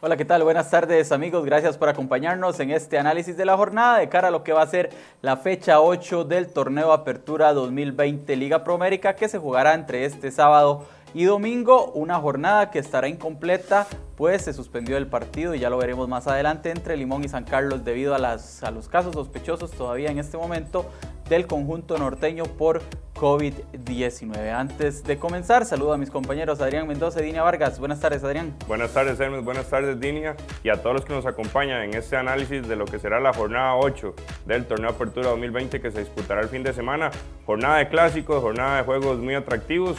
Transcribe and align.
Hola, 0.00 0.16
¿qué 0.16 0.24
tal? 0.24 0.44
Buenas 0.44 0.70
tardes 0.70 1.10
amigos, 1.10 1.44
gracias 1.44 1.76
por 1.76 1.88
acompañarnos 1.88 2.60
en 2.60 2.70
este 2.70 3.00
análisis 3.00 3.36
de 3.36 3.44
la 3.44 3.56
jornada 3.56 3.98
de 3.98 4.08
cara 4.08 4.28
a 4.28 4.30
lo 4.30 4.44
que 4.44 4.52
va 4.52 4.62
a 4.62 4.66
ser 4.68 4.90
la 5.22 5.36
fecha 5.36 5.80
8 5.80 6.22
del 6.22 6.52
torneo 6.52 6.92
Apertura 6.92 7.52
2020 7.52 8.36
Liga 8.36 8.62
Promérica 8.62 9.16
que 9.16 9.28
se 9.28 9.38
jugará 9.38 9.74
entre 9.74 10.04
este 10.04 10.30
sábado 10.30 10.86
y 11.14 11.24
domingo, 11.24 11.92
una 11.92 12.18
jornada 12.18 12.70
que 12.70 12.78
estará 12.78 13.08
incompleta 13.08 13.86
pues 14.18 14.42
se 14.42 14.52
suspendió 14.52 14.96
el 14.96 15.06
partido 15.06 15.54
y 15.54 15.60
ya 15.60 15.70
lo 15.70 15.78
veremos 15.78 16.08
más 16.08 16.26
adelante 16.26 16.70
entre 16.70 16.96
Limón 16.96 17.24
y 17.24 17.28
San 17.28 17.44
Carlos 17.44 17.84
debido 17.84 18.16
a, 18.16 18.18
las, 18.18 18.64
a 18.64 18.72
los 18.72 18.88
casos 18.88 19.14
sospechosos 19.14 19.70
todavía 19.70 20.10
en 20.10 20.18
este 20.18 20.36
momento 20.36 20.90
del 21.28 21.46
conjunto 21.46 21.96
norteño 21.98 22.44
por 22.44 22.82
COVID-19. 23.14 24.52
Antes 24.52 25.04
de 25.04 25.18
comenzar, 25.18 25.64
saludo 25.66 25.92
a 25.92 25.98
mis 25.98 26.10
compañeros 26.10 26.60
Adrián 26.60 26.88
Mendoza 26.88 27.20
y 27.20 27.26
Dinia 27.26 27.42
Vargas. 27.42 27.78
Buenas 27.78 28.00
tardes, 28.00 28.24
Adrián. 28.24 28.54
Buenas 28.66 28.92
tardes, 28.92 29.20
Hermes. 29.20 29.44
Buenas 29.44 29.68
tardes, 29.68 30.00
Dinia. 30.00 30.36
Y 30.64 30.70
a 30.70 30.82
todos 30.82 30.96
los 30.96 31.04
que 31.04 31.12
nos 31.12 31.26
acompañan 31.26 31.82
en 31.82 31.94
este 31.94 32.16
análisis 32.16 32.66
de 32.66 32.74
lo 32.74 32.86
que 32.86 32.98
será 32.98 33.20
la 33.20 33.32
jornada 33.32 33.76
8 33.76 34.14
del 34.46 34.66
torneo 34.66 34.90
Apertura 34.90 35.30
2020 35.30 35.80
que 35.80 35.90
se 35.90 36.00
disputará 36.00 36.40
el 36.40 36.48
fin 36.48 36.64
de 36.64 36.72
semana. 36.72 37.10
Jornada 37.46 37.78
de 37.78 37.88
clásicos, 37.88 38.40
jornada 38.40 38.78
de 38.78 38.82
juegos 38.82 39.18
muy 39.18 39.34
atractivos 39.34 39.96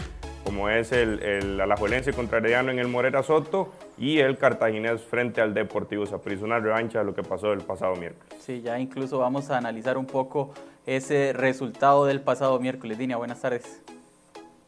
como 0.50 0.68
es 0.68 0.92
el, 0.92 1.22
el 1.22 1.62
Alajuelense 1.62 2.12
contra 2.12 2.40
Herediano 2.40 2.72
en 2.72 2.80
el 2.80 2.88
Morera 2.88 3.22
Soto 3.22 3.72
y 4.00 4.18
el 4.18 4.40
Cartaginés 4.40 5.00
frente 5.00 5.42
al 5.42 5.54
Deportivo 5.54 6.08
Saprissa, 6.08 6.44
una 6.44 6.58
revancha 6.58 7.00
de 7.00 7.06
lo 7.06 7.14
que 7.14 7.22
pasó 7.22 7.54
el 7.54 7.60
pasado 7.60 7.96
miércoles. 7.96 8.34
Sí, 8.44 8.60
ya 8.62 8.80
incluso 8.80 9.20
vamos 9.20 9.52
a 9.52 9.60
analizar 9.60 9.96
un 9.96 10.08
poco 10.08 10.52
ese 10.88 11.34
resultado 11.34 12.08
del 12.08 12.22
pasado 12.22 12.60
miércoles. 12.60 12.98
Dinia, 12.98 13.18
buenas 13.18 13.42
tardes. 13.42 13.80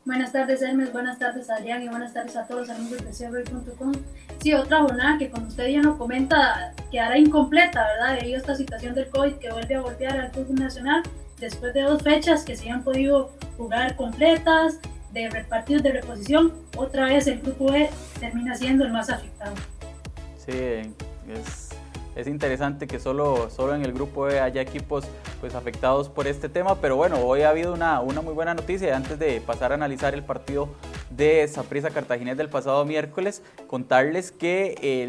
Buenas 0.06 0.32
tardes, 0.32 0.62
Hermes. 0.62 0.94
Buenas 0.94 1.18
tardes, 1.18 1.50
Adrián. 1.50 1.82
Y 1.82 1.90
buenas 1.90 2.14
tardes 2.14 2.38
a 2.38 2.46
todos 2.46 2.68
los 2.68 2.78
amigos 2.78 3.00
de 3.04 3.10
CRB.com. 3.10 3.92
Sí, 4.40 4.54
otra 4.54 4.82
jornada 4.82 5.18
que, 5.18 5.32
como 5.32 5.48
usted 5.48 5.68
ya 5.68 5.82
nos 5.82 5.98
comenta, 5.98 6.76
quedará 6.92 7.18
incompleta, 7.18 7.88
¿verdad? 7.88 8.20
Debido 8.20 8.36
a 8.36 8.40
esta 8.42 8.54
situación 8.54 8.94
del 8.94 9.10
COVID 9.10 9.34
que 9.38 9.52
vuelve 9.52 9.74
a 9.74 9.82
golpear 9.82 10.20
al 10.20 10.32
fútbol 10.32 10.58
nacional 10.58 11.02
después 11.40 11.74
de 11.74 11.82
dos 11.82 12.04
fechas 12.04 12.44
que 12.46 12.56
se 12.56 12.70
han 12.70 12.84
podido 12.84 13.32
jugar 13.58 13.96
completas, 13.96 14.80
de 15.12 15.30
partidos 15.50 15.84
de 15.84 15.92
reposición, 15.92 16.54
otra 16.78 17.06
vez 17.06 17.28
el 17.28 17.40
grupo 17.42 17.74
E 17.74 17.90
termina 18.20 18.56
siendo 18.56 18.86
el 18.86 18.92
más 18.92 19.10
afectado. 19.10 19.54
Sí, 20.38 20.52
es, 20.52 21.70
es 22.16 22.28
interesante 22.28 22.88
que 22.88 23.00
solo, 23.00 23.50
solo 23.50 23.76
en 23.76 23.84
el 23.84 23.94
grupo 23.94 24.30
E 24.30 24.40
haya 24.40 24.62
equipos 24.62 25.06
pues 25.42 25.56
afectados 25.56 26.08
por 26.08 26.28
este 26.28 26.50
tema, 26.50 26.76
pero 26.80 26.96
bueno, 26.96 27.18
hoy 27.18 27.42
ha 27.42 27.50
habido 27.50 27.74
una, 27.74 28.00
una 28.00 28.22
muy 28.22 28.34
buena 28.34 28.54
noticia 28.54 28.96
antes 28.96 29.18
de 29.18 29.42
pasar 29.42 29.72
a 29.72 29.76
analizar 29.76 30.14
el 30.14 30.24
partido 30.24 30.70
de 31.10 31.48
Saprissa 31.48 31.90
Cartaginés 31.90 32.38
del 32.38 32.48
pasado 32.48 32.86
miércoles, 32.86 33.42
contarles 33.66 34.32
que 34.32 35.08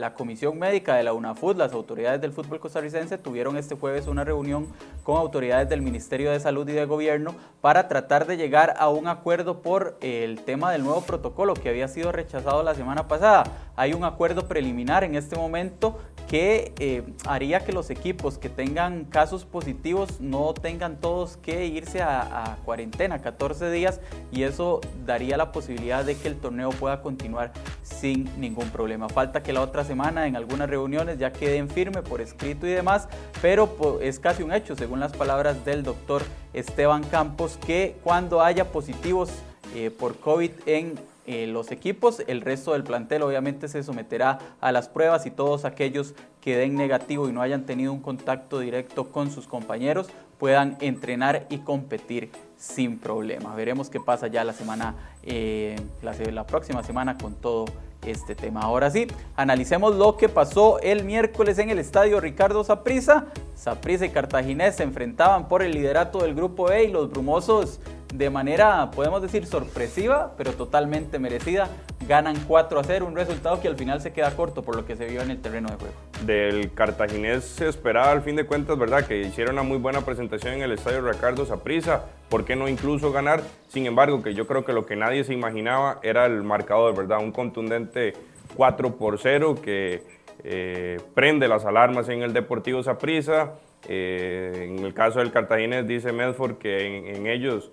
la 0.00 0.14
Comisión 0.14 0.58
Médica 0.58 0.96
de 0.96 1.02
la 1.02 1.12
UNAFUT, 1.12 1.58
las 1.58 1.72
autoridades 1.72 2.22
del 2.22 2.32
fútbol 2.32 2.58
costarricense, 2.58 3.18
tuvieron 3.18 3.58
este 3.58 3.76
jueves 3.76 4.06
una 4.06 4.24
reunión 4.24 4.66
con 5.04 5.18
autoridades 5.18 5.68
del 5.68 5.82
Ministerio 5.82 6.30
de 6.30 6.40
Salud 6.40 6.66
y 6.68 6.72
de 6.72 6.86
Gobierno 6.86 7.34
para 7.60 7.86
tratar 7.86 8.26
de 8.26 8.38
llegar 8.38 8.74
a 8.78 8.88
un 8.88 9.08
acuerdo 9.08 9.60
por 9.60 9.98
el 10.00 10.40
tema 10.40 10.72
del 10.72 10.84
nuevo 10.84 11.02
protocolo 11.02 11.52
que 11.52 11.68
había 11.68 11.86
sido 11.86 12.12
rechazado 12.12 12.62
la 12.62 12.74
semana 12.74 13.08
pasada. 13.08 13.44
Hay 13.76 13.92
un 13.92 14.04
acuerdo 14.04 14.48
preliminar 14.48 15.04
en 15.04 15.14
este 15.14 15.36
momento 15.36 15.98
que 16.26 16.72
eh, 16.78 17.02
haría 17.26 17.64
que 17.64 17.72
los 17.72 17.90
equipos 17.90 18.38
que 18.38 18.48
tengan 18.48 19.04
casos 19.04 19.44
positivos 19.44 20.20
no 20.20 20.54
tengan 20.54 21.00
todos 21.00 21.36
que 21.36 21.66
irse 21.66 22.02
a, 22.02 22.58
cuarentena 22.64 23.20
14 23.20 23.70
días 23.70 24.00
y 24.32 24.42
eso 24.42 24.80
daría 25.04 25.36
la 25.36 25.52
posibilidad 25.52 26.04
de 26.04 26.16
que 26.16 26.28
el 26.28 26.36
torneo 26.36 26.70
pueda 26.70 27.00
continuar 27.00 27.52
sin 27.82 28.28
ningún 28.40 28.68
problema. 28.70 29.08
Falta 29.08 29.42
que 29.42 29.52
la 29.52 29.60
otra 29.60 29.84
semana 29.84 30.26
en 30.26 30.36
algunas 30.36 30.68
reuniones 30.68 31.18
ya 31.18 31.32
queden 31.32 31.68
firme 31.68 32.02
por 32.02 32.20
escrito 32.20 32.66
y 32.66 32.70
demás, 32.70 33.08
pero 33.40 34.00
es 34.00 34.18
casi 34.18 34.42
un 34.42 34.52
hecho, 34.52 34.74
según 34.74 35.00
las 35.00 35.12
palabras 35.12 35.64
del 35.64 35.82
doctor 35.82 36.22
Esteban 36.52 37.04
Campos, 37.04 37.58
que 37.64 37.96
cuando 38.02 38.42
haya 38.42 38.72
positivos 38.72 39.30
eh, 39.74 39.90
por 39.90 40.18
COVID 40.18 40.50
en 40.66 40.94
eh, 41.26 41.46
los 41.46 41.70
equipos, 41.72 42.22
el 42.26 42.40
resto 42.40 42.72
del 42.72 42.84
plantel 42.84 43.22
obviamente 43.22 43.68
se 43.68 43.82
someterá 43.82 44.38
a 44.60 44.72
las 44.72 44.88
pruebas 44.88 45.26
y 45.26 45.30
todos 45.30 45.64
aquellos 45.64 46.14
que 46.40 46.56
den 46.56 46.76
negativo 46.76 47.28
y 47.28 47.32
no 47.32 47.42
hayan 47.42 47.66
tenido 47.66 47.92
un 47.92 48.00
contacto 48.00 48.60
directo 48.60 49.10
con 49.10 49.30
sus 49.30 49.46
compañeros 49.46 50.08
puedan 50.38 50.76
entrenar 50.80 51.46
y 51.48 51.58
competir 51.58 52.30
sin 52.56 52.98
problema. 52.98 53.54
Veremos 53.54 53.90
qué 53.90 54.00
pasa 54.00 54.28
ya 54.28 54.44
la 54.44 54.52
semana, 54.52 54.94
eh, 55.22 55.76
la, 56.02 56.12
la 56.30 56.46
próxima 56.46 56.82
semana 56.82 57.16
con 57.18 57.34
todo 57.34 57.64
este 58.04 58.34
tema. 58.34 58.60
Ahora 58.60 58.90
sí, 58.90 59.06
analicemos 59.34 59.96
lo 59.96 60.16
que 60.16 60.28
pasó 60.28 60.78
el 60.80 61.04
miércoles 61.04 61.58
en 61.58 61.70
el 61.70 61.78
estadio 61.78 62.20
Ricardo 62.20 62.62
Saprissa. 62.64 63.26
Saprissa 63.54 64.06
y 64.06 64.10
Cartaginés 64.10 64.76
se 64.76 64.84
enfrentaban 64.84 65.48
por 65.48 65.62
el 65.62 65.72
liderato 65.72 66.18
del 66.18 66.34
grupo 66.34 66.70
E 66.70 66.84
y 66.84 66.92
los 66.92 67.10
brumosos 67.10 67.80
de 68.14 68.30
manera, 68.30 68.90
podemos 68.92 69.20
decir, 69.20 69.46
sorpresiva, 69.46 70.34
pero 70.36 70.52
totalmente 70.52 71.18
merecida. 71.18 71.68
Ganan 72.08 72.36
4 72.46 72.78
a 72.78 72.84
0, 72.84 73.06
un 73.06 73.16
resultado 73.16 73.60
que 73.60 73.68
al 73.68 73.76
final 73.76 74.00
se 74.00 74.12
queda 74.12 74.34
corto 74.36 74.62
por 74.62 74.76
lo 74.76 74.86
que 74.86 74.96
se 74.96 75.06
vio 75.06 75.22
en 75.22 75.30
el 75.30 75.40
terreno 75.40 75.68
de 75.68 75.76
juego. 75.76 75.94
Del 76.24 76.72
cartaginés 76.72 77.44
se 77.44 77.68
esperaba 77.68 78.12
al 78.12 78.22
fin 78.22 78.36
de 78.36 78.46
cuentas, 78.46 78.78
¿verdad? 78.78 79.06
Que 79.06 79.20
hiciera 79.20 79.50
una 79.50 79.62
muy 79.62 79.78
buena 79.78 80.02
presentación 80.02 80.54
en 80.54 80.62
el 80.62 80.72
estadio 80.72 81.00
Ricardo 81.00 81.44
Saprissa. 81.44 82.04
¿Por 82.28 82.44
qué 82.44 82.54
no 82.54 82.68
incluso 82.68 83.12
ganar? 83.12 83.42
Sin 83.68 83.86
embargo, 83.86 84.22
que 84.22 84.34
yo 84.34 84.46
creo 84.46 84.64
que 84.64 84.72
lo 84.72 84.86
que 84.86 84.96
nadie 84.96 85.24
se 85.24 85.34
imaginaba 85.34 85.98
era 86.02 86.26
el 86.26 86.42
marcador, 86.42 86.96
¿verdad? 86.96 87.18
Un 87.18 87.32
contundente 87.32 88.14
4 88.54 88.96
por 88.96 89.18
0 89.18 89.56
que 89.62 90.02
eh, 90.44 91.00
prende 91.14 91.48
las 91.48 91.64
alarmas 91.64 92.08
en 92.08 92.22
el 92.22 92.32
Deportivo 92.32 92.82
Saprissa. 92.82 93.54
Eh, 93.88 94.68
en 94.68 94.84
el 94.84 94.94
caso 94.94 95.18
del 95.18 95.30
cartaginés 95.32 95.86
dice 95.86 96.12
Medford 96.12 96.58
que 96.58 97.14
en 97.14 97.26
ellos 97.26 97.70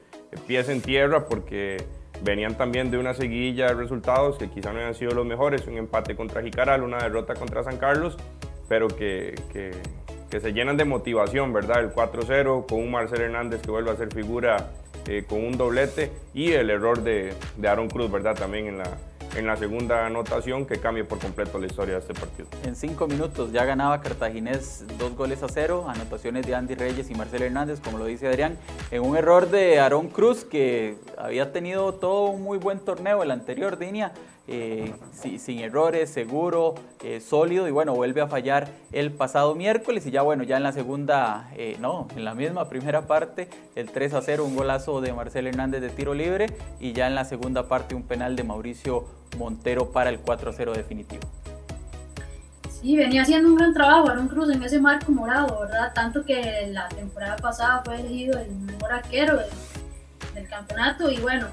pies 0.47 0.69
en 0.69 0.81
tierra 0.81 1.27
porque 1.27 1.77
venían 2.23 2.55
también 2.55 2.91
de 2.91 2.97
una 2.97 3.13
seguilla 3.13 3.67
de 3.67 3.73
resultados 3.73 4.37
que 4.37 4.49
quizá 4.49 4.71
no 4.71 4.79
hayan 4.79 4.95
sido 4.95 5.11
los 5.11 5.25
mejores, 5.25 5.67
un 5.67 5.77
empate 5.77 6.15
contra 6.15 6.41
Jicaral, 6.41 6.83
una 6.83 6.97
derrota 6.97 7.33
contra 7.35 7.63
San 7.63 7.77
Carlos, 7.77 8.17
pero 8.69 8.87
que, 8.87 9.35
que, 9.51 9.71
que 10.29 10.39
se 10.39 10.53
llenan 10.53 10.77
de 10.77 10.85
motivación, 10.85 11.53
¿verdad? 11.53 11.81
El 11.81 11.93
4-0 11.93 12.65
con 12.67 12.79
un 12.79 12.91
Marcel 12.91 13.21
Hernández 13.21 13.61
que 13.61 13.71
vuelve 13.71 13.91
a 13.91 13.95
ser 13.95 14.13
figura 14.13 14.71
eh, 15.07 15.25
con 15.27 15.43
un 15.43 15.57
doblete 15.57 16.11
y 16.33 16.51
el 16.51 16.69
error 16.69 17.03
de, 17.03 17.33
de 17.57 17.67
Aaron 17.67 17.89
Cruz, 17.89 18.09
¿verdad? 18.09 18.35
También 18.35 18.67
en 18.67 18.77
la, 18.77 18.85
en 19.35 19.47
la 19.47 19.57
segunda 19.57 20.05
anotación 20.05 20.65
que 20.65 20.79
cambie 20.79 21.03
por 21.03 21.19
completo 21.19 21.57
la 21.59 21.67
historia 21.67 21.95
de 21.95 21.99
este 22.01 22.13
partido. 22.13 22.47
En 22.63 22.75
cinco 22.75 23.07
minutos 23.07 23.51
ya 23.51 23.65
ganaba 23.65 24.01
Cartaginés 24.01 24.85
dos 24.97 25.15
goles 25.15 25.43
a 25.43 25.47
cero, 25.49 25.85
anotaciones 25.87 26.45
de 26.45 26.55
Andy 26.55 26.75
Reyes 26.75 27.09
y 27.09 27.15
Marcelo 27.15 27.45
Hernández, 27.45 27.79
como 27.79 27.97
lo 27.97 28.05
dice 28.05 28.27
Adrián, 28.27 28.57
en 28.91 29.01
un 29.01 29.17
error 29.17 29.49
de 29.49 29.79
Aarón 29.79 30.09
Cruz 30.09 30.43
que 30.43 30.95
había 31.17 31.51
tenido 31.51 31.93
todo 31.93 32.29
un 32.29 32.43
muy 32.43 32.57
buen 32.57 32.79
torneo 32.79 33.23
el 33.23 33.31
anterior 33.31 33.79
línea, 33.79 34.13
eh, 34.45 34.93
sin 35.37 35.59
errores, 35.59 36.09
seguro, 36.09 36.75
eh, 37.01 37.21
sólido 37.21 37.67
y 37.67 37.71
bueno, 37.71 37.95
vuelve 37.95 38.19
a 38.19 38.27
fallar 38.27 38.67
el 38.91 39.11
pasado 39.11 39.55
miércoles 39.55 40.05
y 40.05 40.11
ya 40.11 40.21
bueno, 40.21 40.43
ya 40.43 40.57
en 40.57 40.63
la 40.63 40.73
segunda, 40.73 41.49
eh, 41.55 41.77
no, 41.79 42.07
en 42.15 42.25
la 42.25 42.35
misma 42.35 42.67
primera 42.67 43.07
parte, 43.07 43.47
el 43.75 43.89
3 43.89 44.13
a 44.15 44.21
0, 44.21 44.43
un 44.43 44.55
golazo 44.57 44.99
de 44.99 45.13
Marcelo 45.13 45.47
Hernández 45.47 45.81
de 45.81 45.89
tiro 45.89 46.13
libre 46.13 46.47
y 46.81 46.91
ya 46.91 47.07
en 47.07 47.15
la 47.15 47.23
segunda 47.23 47.69
parte 47.69 47.95
un 47.95 48.03
penal 48.03 48.35
de 48.35 48.43
Mauricio 48.43 49.05
Montero 49.37 49.91
para 49.91 50.09
el 50.09 50.19
4 50.19 50.49
a 50.49 50.53
0 50.53 50.73
definitivo. 50.73 51.23
Sí, 52.69 52.97
venía 52.97 53.21
haciendo 53.21 53.49
un 53.49 53.55
gran 53.55 53.73
trabajo 53.73 54.09
Aaron 54.09 54.27
Cruz 54.27 54.49
en 54.49 54.61
ese 54.61 54.79
marco 54.79 55.11
morado, 55.11 55.61
¿verdad? 55.61 55.93
Tanto 55.93 56.25
que 56.25 56.67
la 56.71 56.89
temporada 56.89 57.37
pasada 57.37 57.81
fue 57.85 57.99
elegido 57.99 58.37
el 58.39 58.51
mejor 58.51 58.91
arquero 58.91 59.37
del, 59.37 59.49
del 60.33 60.47
campeonato 60.49 61.09
y 61.09 61.17
bueno, 61.19 61.47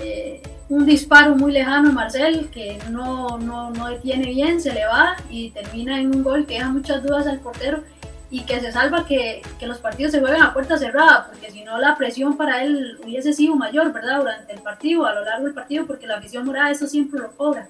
eh, 0.00 0.42
un 0.68 0.84
disparo 0.84 1.34
muy 1.34 1.52
lejano 1.52 1.88
a 1.88 1.92
Marcel 1.92 2.50
que 2.50 2.78
no, 2.90 3.38
no, 3.38 3.70
no 3.70 3.88
detiene 3.88 4.26
bien, 4.26 4.60
se 4.60 4.72
le 4.74 4.84
va 4.84 5.16
y 5.30 5.50
termina 5.50 5.98
en 5.98 6.14
un 6.14 6.22
gol 6.22 6.46
que 6.46 6.54
deja 6.54 6.68
muchas 6.68 7.02
dudas 7.02 7.26
al 7.26 7.40
portero 7.40 7.82
y 8.30 8.42
que 8.42 8.60
se 8.60 8.72
salva 8.72 9.06
que, 9.06 9.42
que, 9.58 9.66
los 9.66 9.78
partidos 9.78 10.12
se 10.12 10.20
jueguen 10.20 10.42
a 10.42 10.52
puerta 10.52 10.76
cerrada, 10.76 11.28
porque 11.28 11.50
si 11.50 11.64
no 11.64 11.78
la 11.78 11.96
presión 11.96 12.36
para 12.36 12.62
él 12.62 12.98
hubiese 13.02 13.32
sido 13.32 13.54
mayor, 13.54 13.92
¿verdad? 13.92 14.18
Durante 14.18 14.52
el 14.52 14.60
partido, 14.60 15.06
a 15.06 15.14
lo 15.14 15.24
largo 15.24 15.46
del 15.46 15.54
partido, 15.54 15.86
porque 15.86 16.06
la 16.06 16.16
afición 16.16 16.44
morada 16.44 16.70
eso 16.70 16.86
siempre 16.86 17.20
lo 17.20 17.32
cobra. 17.32 17.68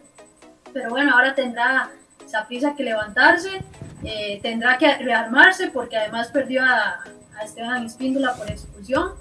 Pero 0.72 0.90
bueno, 0.90 1.14
ahora 1.14 1.34
tendrá 1.34 1.90
prisa 2.46 2.74
que 2.76 2.82
levantarse, 2.82 3.62
eh, 4.04 4.38
tendrá 4.42 4.78
que 4.78 4.96
rearmarse, 4.98 5.68
porque 5.68 5.96
además 5.96 6.28
perdió 6.28 6.62
a, 6.62 7.04
a 7.36 7.44
Esteban 7.44 7.84
Espíndola 7.86 8.34
por 8.34 8.50
expulsión. 8.50 9.12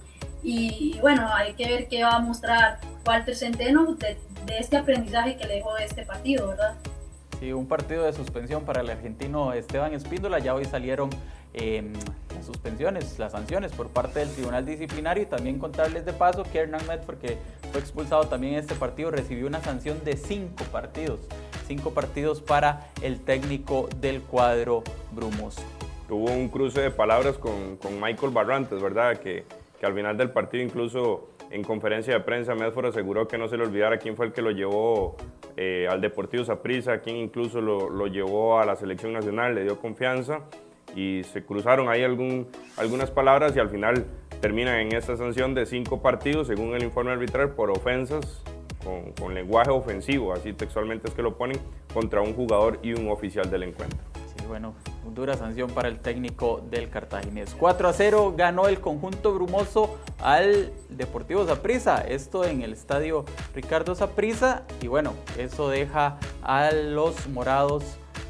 Y 0.44 0.98
bueno, 1.02 1.28
hay 1.34 1.54
que 1.54 1.68
ver 1.68 1.88
qué 1.88 2.04
va 2.04 2.16
a 2.16 2.20
mostrar 2.20 2.80
Walter 3.06 3.36
Centeno 3.36 3.96
de, 3.96 4.18
de 4.46 4.60
este 4.60 4.78
aprendizaje 4.78 5.36
que 5.36 5.48
le 5.48 5.56
dejó 5.56 5.78
este 5.78 6.04
partido, 6.04 6.50
¿verdad? 6.50 6.76
Sí, 7.40 7.54
un 7.54 7.68
partido 7.68 8.04
de 8.04 8.14
suspensión 8.14 8.64
para 8.64 8.82
el 8.82 8.90
argentino 8.90 9.54
Esteban 9.54 9.94
Espíndola. 9.94 10.40
Ya 10.40 10.56
hoy 10.56 10.66
salieron 10.66 11.12
eh, 11.54 11.84
las 12.36 12.46
suspensiones, 12.46 13.20
las 13.20 13.34
sanciones 13.34 13.72
por 13.74 13.90
parte 13.90 14.20
del 14.20 14.30
Tribunal 14.30 14.66
Disciplinario 14.66 15.24
y 15.24 15.26
también 15.28 15.60
contarles 15.60 16.04
de 16.04 16.14
paso 16.14 16.44
que 16.44 16.60
Hernán 16.60 16.82
Medford, 16.88 17.20
que 17.20 17.38
fue 17.72 17.80
expulsado 17.80 18.24
también 18.24 18.54
en 18.54 18.60
este 18.60 18.74
partido, 18.74 19.12
recibió 19.12 19.46
una 19.46 19.62
sanción 19.62 20.04
de 20.04 20.18
cinco 20.18 20.64
partidos. 20.72 21.20
cinco 21.68 21.92
partidos 21.92 22.42
para 22.42 22.88
el 23.04 23.20
técnico 23.20 23.88
del 24.00 24.22
cuadro 24.22 24.84
brumoso. 25.12 25.62
Tuvo 26.08 26.32
un 26.32 26.48
cruce 26.50 26.82
de 26.82 26.92
palabras 26.92 27.38
con, 27.38 27.78
Michael 28.02 28.32
Barrantes, 28.32 28.82
¿verdad? 28.82 29.18
Que, 29.18 29.44
que 29.80 29.86
al 29.86 29.94
final 29.94 30.18
del 30.18 30.32
partido 30.32 30.64
incluso 30.64 31.28
en 31.52 31.64
conferencia 31.64 32.14
de 32.14 32.20
prensa, 32.22 32.56
Medford 32.56 32.88
aseguró 32.88 33.28
que 33.28 33.38
no 33.38 33.48
se 33.48 33.58
le 33.58 33.64
olvidara 33.64 33.98
quién 33.98 34.16
fue 34.16 34.26
el 34.26 34.34
que 34.34 34.42
lo 34.42 34.52
llevó 34.52 35.16
eh, 35.58 35.88
al 35.90 36.02
Deportivo 36.02 36.46
Saprissa, 36.46 37.00
quién 37.00 37.18
incluso 37.18 37.60
lo, 37.60 37.90
lo, 37.90 38.06
llevó 38.06 38.60
a 38.60 38.66
la 38.66 38.76
selección 38.76 39.14
nacional, 39.14 39.56
le 39.56 39.64
dio 39.64 39.80
confianza 39.80 40.42
y 40.96 41.24
se 41.24 41.44
cruzaron 41.44 41.90
ahí 41.90 42.04
algunas 42.04 43.12
palabras 43.12 43.56
y 43.56 43.60
al 43.60 43.70
final 43.70 44.06
terminan 44.40 44.80
en 44.80 44.96
esta 44.96 45.18
sanción 45.18 45.56
de 45.56 45.66
cinco 45.66 46.02
partidos, 46.02 46.48
según 46.48 46.76
el 46.76 46.84
informe 46.84 47.12
arbitral, 47.12 47.52
por 47.56 47.72
ofensas 47.72 48.44
con, 48.84 49.12
con 49.14 49.34
lenguaje 49.34 49.72
ofensivo, 49.72 50.32
así 50.32 50.54
textualmente 50.54 51.08
es 51.08 51.14
que 51.16 51.24
lo 51.24 51.38
ponen, 51.38 51.58
contra 51.94 52.22
un 52.22 52.34
jugador 52.34 52.80
y 52.84 52.94
un 52.94 53.10
oficial 53.10 53.50
del 53.50 53.64
encuentro 53.64 54.17
bueno, 54.48 54.74
dura 55.14 55.36
sanción 55.36 55.70
para 55.70 55.88
el 55.88 56.00
técnico 56.00 56.62
del 56.70 56.90
Cartaginés. 56.90 57.56
4 57.58 57.90
a 57.90 57.94
0 57.94 58.34
ganó 58.36 58.68
el 58.68 58.80
conjunto 58.80 59.34
brumoso 59.34 59.98
al 60.20 60.74
Deportivo 60.90 61.46
Zaprisa, 61.46 62.02
esto 62.02 62.46
en 62.46 62.62
el 62.62 62.74
estadio 62.74 63.26
Ricardo 63.54 63.96
Zaprisa 63.96 64.64
y 64.82 64.88
bueno, 64.88 65.14
eso 65.38 65.70
deja 65.70 66.18
a 66.42 66.72
los 66.72 67.28
morados 67.28 67.84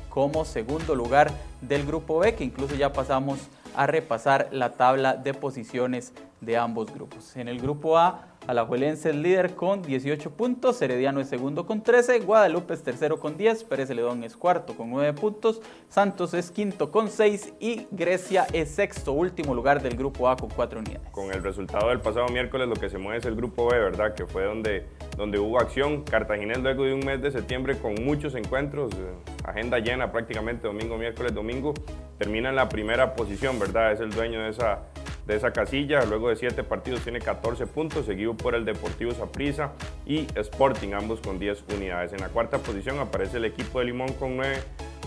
como 0.10 0.46
segundo 0.46 0.96
lugar 0.96 1.32
del 1.62 1.86
grupo 1.86 2.20
B, 2.20 2.36
que 2.36 2.44
incluso 2.44 2.76
ya 2.76 2.92
pasamos 2.92 3.40
a 3.76 3.86
repasar 3.86 4.50
la 4.52 4.72
tabla 4.74 5.16
de 5.16 5.34
posiciones 5.34 6.14
de 6.42 6.58
ambos 6.58 6.92
grupos. 6.92 7.36
En 7.36 7.48
el 7.48 7.60
grupo 7.60 7.98
A, 7.98 8.26
Alajuelense 8.48 9.10
es 9.10 9.16
líder 9.18 9.56
con 9.56 9.82
18 9.82 10.32
puntos, 10.32 10.82
Herediano 10.82 11.20
es 11.20 11.28
segundo 11.28 11.66
con 11.66 11.84
13, 11.84 12.22
Guadalupe 12.22 12.74
es 12.74 12.82
tercero 12.82 13.20
con 13.20 13.36
10, 13.36 13.66
Pérez 13.66 13.90
Celedón 13.90 14.24
es 14.24 14.38
cuarto 14.38 14.74
con 14.74 14.90
9 14.90 15.12
puntos, 15.20 15.62
Santos 15.90 16.34
es 16.34 16.50
quinto 16.50 16.90
con 16.90 17.10
6 17.10 17.56
y 17.60 17.88
Grecia 17.92 18.48
es 18.54 18.70
sexto, 18.70 19.12
último 19.12 19.54
lugar 19.54 19.82
del 19.82 19.98
grupo 19.98 20.30
A 20.30 20.38
con 20.38 20.50
4 20.50 20.80
unidades. 20.80 21.10
Con 21.12 21.34
el 21.34 21.44
resultado 21.44 21.90
del 21.90 22.00
pasado 22.00 22.30
miércoles 22.30 22.70
lo 22.70 22.76
que 22.76 22.90
se 22.90 22.98
mueve 22.98 23.20
es 23.20 23.26
el 23.26 23.36
grupo 23.36 23.68
B, 23.68 23.78
¿verdad? 23.78 24.16
Que 24.16 24.26
fue 24.26 24.46
donde, 24.46 24.86
donde 25.18 25.40
hubo 25.40 25.60
acción. 25.60 26.04
Cartaginés 26.04 26.60
luego 26.60 26.86
de 26.86 26.94
un 26.94 27.02
mes 27.02 27.22
de 27.22 27.32
septiembre 27.32 27.78
con 27.78 27.96
muchos 27.96 28.34
encuentros, 28.36 28.94
eh, 28.94 29.14
agenda 29.44 29.80
llena 29.80 30.10
prácticamente 30.14 30.68
domingo, 30.68 30.98
miércoles, 30.98 31.34
domingo, 31.34 31.74
termina 32.18 32.48
en 32.48 32.56
la 32.56 32.70
primera 32.70 33.14
posición, 33.14 33.60
¿verdad? 33.60 33.92
Es 33.92 34.00
el 34.00 34.12
dueño 34.12 34.40
de 34.42 34.52
esa 34.52 34.84
de 35.28 35.36
esa 35.36 35.52
casilla. 35.52 36.04
Luego 36.06 36.30
de 36.30 36.38
siete 36.38 36.64
partidos 36.64 37.02
tiene 37.02 37.20
14 37.20 37.68
puntos, 37.68 38.06
seguido 38.06 38.36
por 38.36 38.56
el 38.56 38.66
Deportivo 38.66 39.12
Saprissa 39.12 39.74
y 40.06 40.26
Sporting, 40.36 40.94
ambos 40.94 41.20
con 41.20 41.38
10 41.38 41.66
unidades. 41.76 42.14
En 42.14 42.22
la 42.22 42.30
cuarta 42.30 42.58
posición 42.60 42.98
aparece 43.00 43.38
el 43.38 43.46
equipo 43.46 43.80
de 43.80 43.86
Limón 43.86 44.14
con 44.14 44.38
9 44.38 44.58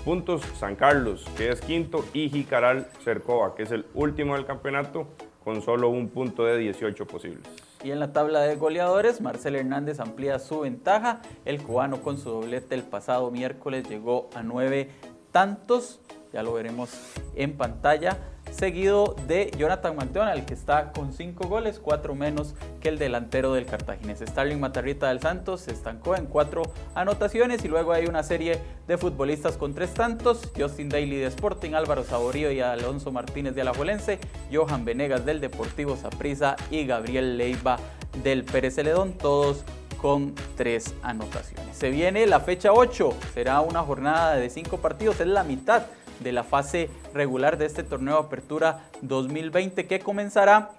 puntos, 0.05 0.43
San 0.59 0.77
Carlos, 0.77 1.25
que 1.37 1.51
es 1.51 1.61
quinto, 1.61 2.05
y 2.13 2.29
Jicaral 2.29 2.89
Cercova, 3.03 3.55
que 3.55 3.65
es 3.65 3.73
el 3.73 3.87
último 3.95 4.35
del 4.35 4.47
campeonato, 4.47 5.09
con 5.43 5.63
solo 5.63 5.89
un 5.89 6.11
punto 6.11 6.45
de 6.45 6.59
18 6.59 7.07
posibles. 7.07 7.43
Y 7.83 7.91
en 7.91 7.99
la 7.99 8.13
tabla 8.13 8.43
de 8.43 8.57
goleadores, 8.57 9.23
Marcel 9.23 9.57
Hernández 9.57 10.01
amplía 10.01 10.39
su 10.39 10.61
ventaja. 10.61 11.23
El 11.47 11.63
cubano 11.63 12.03
con 12.03 12.19
su 12.19 12.29
doblete 12.29 12.75
el 12.75 12.83
pasado 12.83 13.31
miércoles 13.31 13.89
llegó 13.89 14.29
a 14.35 14.43
nueve 14.43 14.91
tantos. 15.33 16.01
Ya 16.33 16.43
lo 16.43 16.53
veremos 16.53 16.91
en 17.35 17.57
pantalla 17.57 18.19
seguido 18.51 19.17
de 19.27 19.51
Jonathan 19.57 19.97
McDonald, 19.97 20.45
que 20.45 20.55
está 20.55 20.93
con 20.93 21.13
5 21.13 21.49
goles, 21.49 21.81
4 21.83 22.15
menos 22.15 22.55
que 22.81 22.89
el 22.89 22.99
delantero 22.99 23.53
del 23.53 23.67
Cartaginés. 23.67 24.21
Starling 24.21 24.61
Matarrita 24.61 25.09
del 25.09 25.21
Santos 25.21 25.63
se 25.63 25.73
estancó 25.73 26.17
en 26.17 26.27
4 26.27 26.63
anotaciones 26.95 27.65
y 27.65 27.69
luego 27.69 27.93
hay 27.93 28.07
una 28.07 28.23
serie 28.23 28.59
de 28.87 28.99
futbolistas 28.99 29.57
con 29.57 29.75
3 29.75 29.95
tantos, 29.95 30.51
Justin 30.57 30.89
Daly 30.89 31.17
de 31.17 31.27
Sporting, 31.27 31.75
Álvaro 31.75 32.05
Saborío 32.05 32.51
y 32.51 32.61
Alonso 32.61 33.13
Martínez 33.13 33.55
de 33.55 33.63
Alajuelense, 33.63 34.19
Johan 34.53 34.85
Venegas 34.85 35.25
del 35.25 35.41
Deportivo 35.41 35.97
Saprissa 35.97 36.57
y 36.71 36.87
Gabriel 36.87 37.39
Leiva 37.39 37.79
del 38.23 38.45
Pérez 38.45 38.75
Celedón, 38.75 39.13
todos 39.13 39.65
con 40.01 40.35
3 40.57 40.95
anotaciones. 41.03 41.77
Se 41.77 41.91
viene 41.91 42.27
la 42.27 42.41
fecha 42.41 42.73
8, 42.73 43.13
será 43.35 43.61
una 43.61 43.83
jornada 43.83 44.35
de 44.35 44.49
5 44.49 44.79
partidos, 44.79 45.21
es 45.21 45.27
la 45.27 45.45
mitad 45.45 45.83
de 46.21 46.33
la 46.33 46.43
fase 46.43 46.91
regular 47.15 47.59
de 47.59 47.67
este 47.67 47.83
torneo 47.83 48.17
Apertura 48.17 48.85
2020 49.03 49.87
que 49.87 50.01
comenzará 50.01 50.71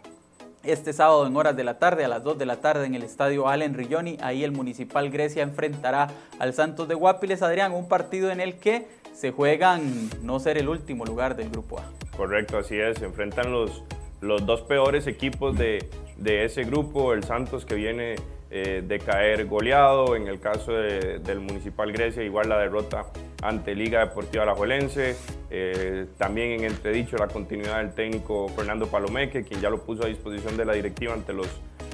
este 0.63 0.93
sábado 0.93 1.25
en 1.25 1.35
horas 1.35 1.55
de 1.55 1.63
la 1.63 1.79
tarde, 1.79 2.05
a 2.05 2.07
las 2.07 2.23
2 2.23 2.37
de 2.37 2.45
la 2.45 2.57
tarde 2.57 2.85
en 2.85 2.95
el 2.95 3.03
estadio 3.03 3.47
Allen 3.47 3.73
Rilloni. 3.73 4.17
Ahí 4.21 4.43
el 4.43 4.51
Municipal 4.51 5.09
Grecia 5.09 5.43
enfrentará 5.43 6.09
al 6.39 6.53
Santos 6.53 6.87
de 6.87 6.95
Guapiles. 6.95 7.41
Adrián, 7.41 7.71
un 7.73 7.87
partido 7.87 8.31
en 8.31 8.39
el 8.39 8.59
que 8.59 8.87
se 9.13 9.31
juegan 9.31 10.09
no 10.21 10.39
ser 10.39 10.57
el 10.57 10.69
último 10.69 11.05
lugar 11.05 11.35
del 11.35 11.49
grupo 11.49 11.79
A. 11.79 11.83
Correcto, 12.15 12.57
así 12.59 12.77
es. 12.77 12.99
Se 12.99 13.05
enfrentan 13.05 13.51
los, 13.51 13.83
los 14.21 14.45
dos 14.45 14.61
peores 14.61 15.07
equipos 15.07 15.57
de, 15.57 15.89
de 16.17 16.45
ese 16.45 16.63
grupo. 16.63 17.13
El 17.13 17.23
Santos 17.23 17.65
que 17.65 17.75
viene 17.75 18.15
eh, 18.53 18.83
de 18.85 18.99
caer 18.99 19.45
goleado, 19.45 20.17
en 20.17 20.27
el 20.27 20.41
caso 20.41 20.73
del 20.73 21.39
Municipal 21.39 21.89
Grecia, 21.93 22.21
igual 22.21 22.49
la 22.49 22.57
derrota 22.59 23.05
ante 23.41 23.73
Liga 23.73 24.01
Deportiva 24.01 24.43
Alajuelense, 24.43 25.15
eh, 25.49 26.07
también 26.17 26.51
en 26.51 26.65
entredicho 26.65 27.15
la 27.15 27.27
continuidad 27.27 27.77
del 27.77 27.93
técnico 27.93 28.49
Fernando 28.49 28.87
Palomeque, 28.87 29.45
quien 29.45 29.61
ya 29.61 29.69
lo 29.69 29.81
puso 29.81 30.03
a 30.03 30.07
disposición 30.07 30.57
de 30.57 30.65
la 30.65 30.73
directiva 30.73 31.13
ante 31.13 31.31
los, 31.31 31.47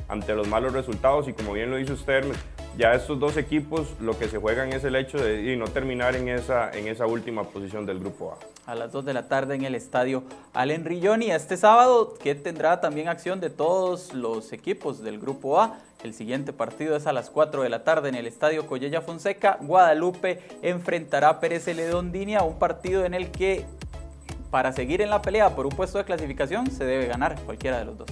ante 0.07 0.33
los 0.33 0.47
malos 0.47 0.73
resultados 0.73 1.27
y 1.27 1.33
como 1.33 1.53
bien 1.53 1.69
lo 1.69 1.77
dice 1.77 1.93
usted, 1.93 2.25
ya 2.77 2.93
estos 2.93 3.19
dos 3.19 3.37
equipos 3.37 3.93
lo 3.99 4.17
que 4.17 4.27
se 4.27 4.37
juegan 4.37 4.71
es 4.71 4.83
el 4.83 4.95
hecho 4.95 5.17
de 5.17 5.55
no 5.57 5.65
terminar 5.65 6.15
en 6.15 6.27
esa, 6.27 6.71
en 6.71 6.87
esa 6.87 7.07
última 7.07 7.43
posición 7.43 7.85
del 7.85 7.99
grupo 7.99 8.33
A. 8.33 8.71
A 8.71 8.75
las 8.75 8.91
2 8.91 9.05
de 9.05 9.13
la 9.13 9.27
tarde 9.27 9.55
en 9.55 9.63
el 9.63 9.75
estadio 9.75 10.23
Allen 10.53 10.85
Rilloni, 10.85 11.31
este 11.31 11.57
sábado 11.57 12.13
que 12.21 12.35
tendrá 12.35 12.81
también 12.81 13.07
acción 13.07 13.39
de 13.39 13.49
todos 13.49 14.13
los 14.13 14.53
equipos 14.53 15.01
del 15.01 15.19
grupo 15.19 15.59
A. 15.59 15.79
El 16.07 16.13
siguiente 16.13 16.53
partido 16.53 16.95
es 16.95 17.05
a 17.05 17.11
las 17.11 17.29
4 17.29 17.63
de 17.63 17.69
la 17.69 17.83
tarde 17.83 18.07
en 18.07 18.15
el 18.15 18.27
Estadio 18.27 18.65
Collella 18.65 19.01
Fonseca. 19.01 19.57
Guadalupe 19.59 20.39
enfrentará 20.61 21.27
a 21.27 21.39
Pérez 21.41 21.65
Celedondinia, 21.65 22.43
un 22.43 22.57
partido 22.57 23.03
en 23.03 23.13
el 23.13 23.29
que 23.29 23.65
para 24.49 24.71
seguir 24.71 25.01
en 25.01 25.09
la 25.09 25.21
pelea 25.21 25.49
por 25.49 25.65
un 25.65 25.73
puesto 25.73 25.97
de 25.97 26.05
clasificación 26.05 26.71
se 26.71 26.85
debe 26.85 27.07
ganar 27.07 27.37
cualquiera 27.41 27.79
de 27.79 27.83
los 27.83 27.97
dos. 27.97 28.07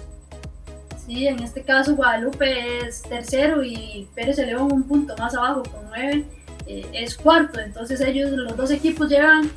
Sí, 1.06 1.26
en 1.26 1.40
este 1.40 1.62
caso 1.64 1.96
Guadalupe 1.96 2.86
es 2.86 3.02
tercero 3.04 3.64
y 3.64 4.10
Pérez 4.14 4.40
León 4.40 4.74
un 4.74 4.84
punto 4.84 5.16
más 5.16 5.34
abajo 5.34 5.64
con 5.64 5.86
9 5.88 6.26
eh, 6.68 6.86
es 6.92 7.16
cuarto. 7.16 7.62
Entonces 7.62 8.02
ellos, 8.02 8.30
los 8.32 8.58
dos 8.58 8.72
equipos 8.72 9.08
llevan 9.08 9.50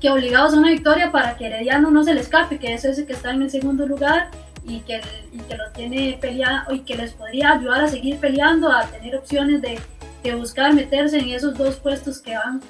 que 0.00 0.10
obligados 0.10 0.54
a 0.54 0.58
una 0.58 0.70
victoria 0.70 1.10
para 1.10 1.36
que 1.36 1.46
Herediano 1.46 1.90
no 1.90 2.04
se 2.04 2.14
le 2.14 2.20
escape, 2.20 2.58
que 2.58 2.74
es 2.74 2.84
ese 2.84 3.06
que 3.06 3.12
está 3.12 3.30
en 3.30 3.42
el 3.42 3.50
segundo 3.50 3.86
lugar 3.86 4.30
y 4.64 4.80
que, 4.80 5.00
que 5.48 5.56
lo 5.56 5.70
tiene 5.72 6.18
peleado 6.20 6.74
y 6.74 6.80
que 6.80 6.96
les 6.96 7.12
podría 7.12 7.52
ayudar 7.52 7.84
a 7.84 7.88
seguir 7.88 8.18
peleando, 8.18 8.70
a 8.70 8.86
tener 8.86 9.16
opciones 9.16 9.62
de, 9.62 9.78
de, 10.22 10.34
buscar 10.34 10.74
meterse 10.74 11.18
en 11.18 11.28
esos 11.28 11.56
dos 11.56 11.76
puestos 11.76 12.20
que 12.20 12.36
van 12.36 12.60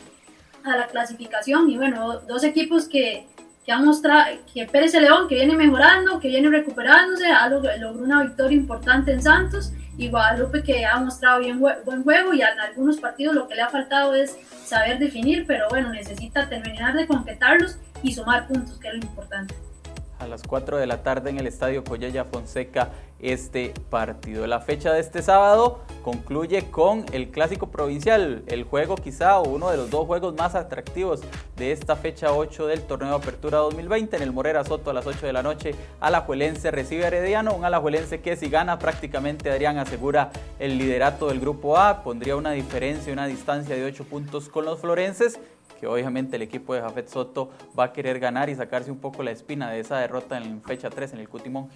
a 0.64 0.76
la 0.76 0.86
clasificación. 0.86 1.70
Y 1.70 1.76
bueno, 1.76 2.20
dos 2.20 2.44
equipos 2.44 2.86
que, 2.86 3.26
que 3.66 3.72
han 3.72 3.84
mostrado, 3.84 4.26
que 4.54 4.64
Pérez 4.64 4.94
León, 4.94 5.26
que 5.28 5.34
viene 5.34 5.56
mejorando, 5.56 6.20
que 6.20 6.28
viene 6.28 6.48
recuperándose, 6.48 7.26
ha 7.26 7.48
logró 7.48 8.04
una 8.04 8.22
victoria 8.22 8.56
importante 8.56 9.12
en 9.12 9.20
Santos 9.20 9.72
y 9.98 10.08
Guadalupe 10.08 10.62
que 10.62 10.86
ha 10.86 10.98
mostrado 11.00 11.40
bien 11.40 11.58
buen 11.58 12.04
juego 12.04 12.32
y 12.32 12.42
en 12.42 12.60
algunos 12.60 12.98
partidos 12.98 13.34
lo 13.34 13.48
que 13.48 13.56
le 13.56 13.62
ha 13.62 13.68
faltado 13.68 14.14
es 14.14 14.38
saber 14.64 15.00
definir, 15.00 15.46
pero 15.48 15.66
bueno, 15.68 15.90
necesita 15.90 16.48
terminar 16.48 16.94
de 16.94 17.08
completarlos 17.08 17.76
y 18.04 18.14
sumar 18.14 18.46
puntos, 18.46 18.78
que 18.78 18.88
es 18.88 18.94
lo 18.94 19.00
importante 19.00 19.54
a 20.26 20.28
las 20.28 20.42
4 20.42 20.76
de 20.76 20.86
la 20.86 21.02
tarde 21.02 21.30
en 21.30 21.38
el 21.38 21.46
Estadio 21.46 21.82
Collella 21.84 22.24
Fonseca 22.24 22.90
este 23.18 23.72
partido. 23.88 24.46
La 24.46 24.60
fecha 24.60 24.92
de 24.92 25.00
este 25.00 25.22
sábado 25.22 25.80
concluye 26.02 26.70
con 26.70 27.06
el 27.12 27.30
Clásico 27.30 27.70
Provincial, 27.70 28.42
el 28.46 28.64
juego 28.64 28.96
quizá 28.96 29.38
o 29.38 29.48
uno 29.48 29.70
de 29.70 29.78
los 29.78 29.90
dos 29.90 30.06
juegos 30.06 30.34
más 30.34 30.54
atractivos 30.54 31.22
de 31.56 31.72
esta 31.72 31.96
fecha 31.96 32.34
8 32.34 32.66
del 32.66 32.82
Torneo 32.82 33.10
de 33.10 33.16
Apertura 33.16 33.58
2020 33.58 34.16
en 34.16 34.22
el 34.22 34.32
Morera 34.32 34.64
Soto 34.64 34.90
a 34.90 34.94
las 34.94 35.06
8 35.06 35.24
de 35.24 35.32
la 35.32 35.42
noche. 35.42 35.74
Alajuelense 36.00 36.70
recibe 36.70 37.04
a 37.04 37.08
Herediano, 37.08 37.54
un 37.54 37.64
Alajuelense 37.64 38.20
que 38.20 38.36
si 38.36 38.50
gana 38.50 38.78
prácticamente 38.78 39.50
Adrián 39.50 39.78
asegura 39.78 40.30
el 40.58 40.76
liderato 40.76 41.28
del 41.28 41.40
Grupo 41.40 41.78
A, 41.78 42.02
pondría 42.02 42.36
una 42.36 42.50
diferencia, 42.50 43.12
una 43.12 43.26
distancia 43.26 43.76
de 43.76 43.84
8 43.84 44.04
puntos 44.04 44.48
con 44.50 44.66
los 44.66 44.80
florenses 44.80 45.40
que 45.78 45.86
obviamente 45.86 46.36
el 46.36 46.42
equipo 46.42 46.74
de 46.74 46.80
Jafet 46.80 47.08
Soto 47.08 47.50
va 47.78 47.84
a 47.84 47.92
querer 47.92 48.18
ganar 48.18 48.48
y 48.48 48.54
sacarse 48.54 48.90
un 48.90 48.98
poco 48.98 49.22
la 49.22 49.30
espina 49.30 49.70
de 49.70 49.80
esa 49.80 49.98
derrota 49.98 50.38
en 50.38 50.62
fecha 50.62 50.90
3 50.90 51.14
en 51.14 51.20
el 51.20 51.28
Cutimón. 51.28 51.68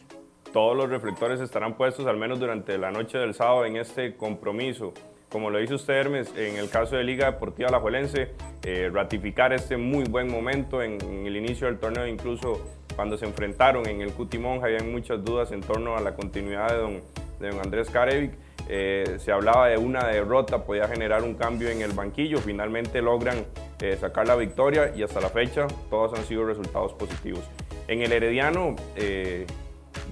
Todos 0.52 0.76
los 0.76 0.90
reflectores 0.90 1.40
estarán 1.40 1.74
puestos 1.74 2.06
al 2.06 2.16
menos 2.16 2.40
durante 2.40 2.76
la 2.76 2.90
noche 2.90 3.18
del 3.18 3.34
sábado 3.34 3.64
en 3.64 3.76
este 3.76 4.16
compromiso. 4.16 4.92
Como 5.30 5.48
lo 5.48 5.58
dice 5.58 5.74
usted 5.74 5.94
Hermes, 5.94 6.34
en 6.36 6.56
el 6.56 6.68
caso 6.68 6.96
de 6.96 7.04
Liga 7.04 7.30
Deportiva 7.30 7.68
Alajuelense, 7.68 8.30
eh, 8.64 8.90
ratificar 8.92 9.52
este 9.52 9.76
muy 9.76 10.04
buen 10.04 10.28
momento 10.28 10.82
en, 10.82 11.00
el 11.24 11.36
inicio 11.36 11.68
del 11.68 11.78
torneo, 11.78 12.04
incluso 12.08 12.60
cuando 12.96 13.16
se 13.16 13.26
enfrentaron 13.26 13.86
en 13.86 14.00
el 14.00 14.12
Cutimón, 14.12 14.64
había 14.64 14.82
muchas 14.82 15.24
dudas 15.24 15.52
en 15.52 15.60
torno 15.60 15.96
a 15.96 16.00
la 16.00 16.16
continuidad 16.16 16.70
de 16.70 16.78
don, 16.78 17.00
de 17.38 17.50
don 17.50 17.60
Andrés 17.60 17.88
Carevic 17.90 18.32
eh, 18.72 19.16
se 19.18 19.32
hablaba 19.32 19.66
de 19.66 19.78
una 19.78 20.06
derrota, 20.06 20.62
podía 20.62 20.86
generar 20.86 21.24
un 21.24 21.34
cambio 21.34 21.70
en 21.70 21.82
el 21.82 21.90
banquillo, 21.90 22.38
finalmente 22.38 23.02
logran 23.02 23.44
eh, 23.80 23.96
sacar 24.00 24.28
la 24.28 24.36
victoria 24.36 24.92
y 24.94 25.02
hasta 25.02 25.20
la 25.20 25.28
fecha 25.28 25.66
todos 25.90 26.16
han 26.16 26.24
sido 26.24 26.46
resultados 26.46 26.92
positivos. 26.92 27.42
En 27.88 28.00
el 28.00 28.12
Herediano 28.12 28.76
eh, 28.94 29.44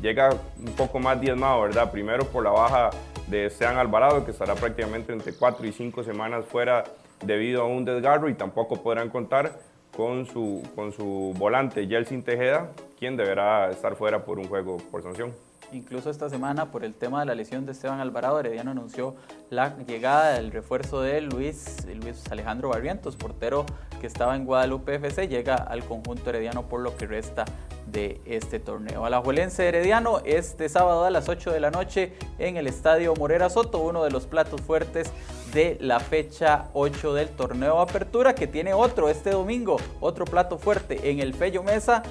llega 0.02 0.30
un 0.58 0.72
poco 0.72 0.98
más 0.98 1.20
diezmado, 1.20 1.62
¿verdad? 1.62 1.92
Primero 1.92 2.24
por 2.24 2.42
la 2.42 2.50
baja 2.50 2.90
de 3.28 3.48
Sean 3.48 3.76
Alvarado, 3.76 4.24
que 4.24 4.32
estará 4.32 4.56
prácticamente 4.56 5.12
entre 5.12 5.34
4 5.34 5.64
y 5.64 5.70
5 5.70 6.02
semanas 6.02 6.44
fuera 6.44 6.82
debido 7.24 7.62
a 7.62 7.66
un 7.66 7.84
desgarro 7.84 8.28
y 8.28 8.34
tampoco 8.34 8.82
podrán 8.82 9.08
contar 9.08 9.52
con 9.96 10.26
su, 10.26 10.68
con 10.74 10.90
su 10.90 11.32
volante 11.38 11.86
Yeltsin 11.86 12.24
Tejeda, 12.24 12.72
quien 12.98 13.16
deberá 13.16 13.70
estar 13.70 13.94
fuera 13.94 14.24
por 14.24 14.40
un 14.40 14.48
juego 14.48 14.78
por 14.90 15.04
sanción. 15.04 15.32
Incluso 15.72 16.08
esta 16.08 16.30
semana, 16.30 16.70
por 16.70 16.82
el 16.82 16.94
tema 16.94 17.20
de 17.20 17.26
la 17.26 17.34
lesión 17.34 17.66
de 17.66 17.72
Esteban 17.72 18.00
Alvarado, 18.00 18.40
Herediano 18.40 18.70
anunció 18.70 19.16
la 19.50 19.76
llegada 19.86 20.32
del 20.32 20.50
refuerzo 20.50 21.02
de 21.02 21.20
Luis, 21.20 21.86
Luis 21.86 22.24
Alejandro 22.30 22.70
Barrientos, 22.70 23.16
portero 23.16 23.66
que 24.00 24.06
estaba 24.06 24.34
en 24.36 24.46
Guadalupe 24.46 24.94
FC, 24.94 25.28
llega 25.28 25.56
al 25.56 25.84
conjunto 25.84 26.30
herediano 26.30 26.68
por 26.68 26.80
lo 26.80 26.96
que 26.96 27.06
resta 27.06 27.44
de 27.86 28.20
este 28.24 28.60
torneo. 28.60 29.04
Alajuelense 29.04 29.66
Herediano 29.66 30.20
este 30.24 30.68
sábado 30.68 31.04
a 31.04 31.10
las 31.10 31.28
8 31.28 31.50
de 31.50 31.60
la 31.60 31.70
noche 31.70 32.14
en 32.38 32.56
el 32.56 32.66
Estadio 32.66 33.14
Morera 33.14 33.50
Soto, 33.50 33.78
uno 33.78 34.04
de 34.04 34.10
los 34.10 34.26
platos 34.26 34.60
fuertes 34.60 35.10
de 35.52 35.78
la 35.80 36.00
fecha 36.00 36.68
8 36.74 37.14
del 37.14 37.28
torneo 37.30 37.80
Apertura, 37.80 38.34
que 38.34 38.46
tiene 38.46 38.74
otro 38.74 39.08
este 39.08 39.30
domingo, 39.30 39.78
otro 40.00 40.24
plato 40.24 40.58
fuerte 40.58 41.10
en 41.10 41.20
el 41.20 41.34
Fello 41.34 41.62
Mesa 41.62 42.02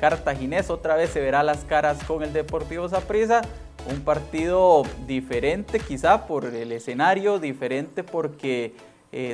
cartaginés 0.00 0.70
otra 0.70 0.96
vez 0.96 1.10
se 1.10 1.20
verá 1.20 1.42
las 1.42 1.64
caras 1.64 2.02
con 2.04 2.22
el 2.22 2.32
Deportivo 2.32 2.88
Saprissa. 2.88 3.42
Un 3.90 4.00
partido 4.00 4.82
diferente 5.06 5.78
quizá 5.78 6.26
por 6.26 6.44
el 6.44 6.72
escenario, 6.72 7.38
diferente 7.38 8.02
porque 8.02 8.74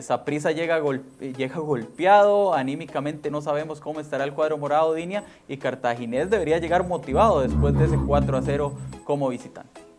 Saprissa 0.02 0.50
eh, 0.50 0.54
llega, 0.54 0.80
llega 1.36 1.58
golpeado, 1.58 2.54
anímicamente 2.54 3.30
no 3.30 3.40
sabemos 3.40 3.80
cómo 3.80 4.00
estará 4.00 4.24
el 4.24 4.34
cuadro 4.34 4.58
morado 4.58 4.94
Dinia 4.94 5.24
y 5.48 5.56
Cartaginés 5.56 6.28
debería 6.30 6.58
llegar 6.58 6.86
motivado 6.86 7.40
después 7.40 7.76
de 7.78 7.86
ese 7.86 7.96
4 7.96 8.36
a 8.36 8.42
0 8.42 8.72
como 9.04 9.28
visitante. 9.28 9.91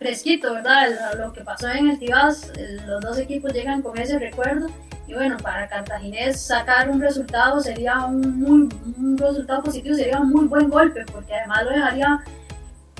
Fresquito, 0.00 0.54
¿verdad? 0.54 1.14
Lo 1.18 1.30
que 1.34 1.42
pasó 1.42 1.68
en 1.68 1.90
el 1.90 1.98
Tibás, 1.98 2.50
los 2.86 3.02
dos 3.02 3.18
equipos 3.18 3.52
llegan 3.52 3.82
con 3.82 3.98
ese 3.98 4.18
recuerdo 4.18 4.68
y 5.06 5.12
bueno, 5.12 5.36
para 5.36 5.68
Cartaginés 5.68 6.40
sacar 6.40 6.88
un 6.88 7.02
resultado 7.02 7.60
sería 7.60 8.06
un, 8.06 8.40
muy, 8.40 9.18
resultado 9.18 9.62
positivo, 9.62 9.94
sería 9.94 10.18
un 10.18 10.30
muy 10.30 10.46
buen 10.46 10.70
golpe, 10.70 11.04
porque 11.12 11.34
además 11.34 11.64
lo 11.64 11.72
dejaría 11.72 12.24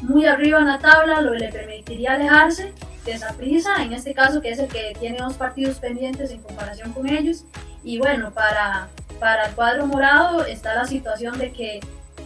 muy 0.03 0.27
arriba 0.27 0.59
en 0.59 0.67
la 0.67 0.79
tabla, 0.79 1.23
lo 1.23 1.33
le 1.33 1.51
permitiría 1.51 2.13
alejarse 2.13 2.75
de 3.07 3.13
esa 3.13 3.33
prisa, 3.33 3.83
en 3.83 3.95
este 3.95 4.13
caso 4.13 4.43
que 4.43 4.51
es 4.51 4.59
el 4.59 4.69
que 4.69 4.95
tiene 5.01 5.17
dos 5.21 5.35
partidos 5.39 5.79
pendientes 5.79 6.31
en 6.33 6.43
comparación 6.43 6.93
con 6.93 7.09
ellos. 7.09 7.47
Y 7.83 7.99
bueno, 7.99 8.31
para, 8.31 8.89
para 9.19 9.47
el 9.47 9.55
cuadro 9.55 9.87
morado 9.87 10.45
está 10.45 10.75
la 10.75 10.85
situación 10.85 11.39
de 11.39 11.51
que 11.51 11.81